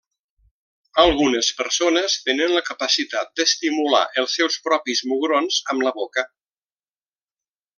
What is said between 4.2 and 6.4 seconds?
els seus propis mugrons amb la boca.